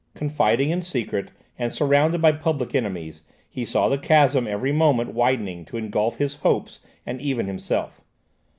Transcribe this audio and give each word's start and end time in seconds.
Confiding 0.15 0.71
in 0.71 0.81
secret, 0.81 1.29
and 1.59 1.71
surrounded 1.71 2.23
by 2.23 2.31
public 2.31 2.73
enemies, 2.73 3.21
he 3.47 3.63
saw 3.63 3.87
the 3.87 3.99
chasm 3.99 4.47
every 4.47 4.71
moment 4.71 5.13
widening 5.13 5.63
to 5.65 5.77
engulf 5.77 6.15
his 6.15 6.37
hopes 6.37 6.79
and 7.05 7.21
even 7.21 7.45
himself. 7.45 8.01